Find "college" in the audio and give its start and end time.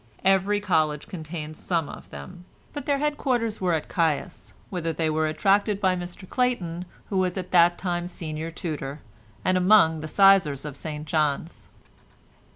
0.59-1.07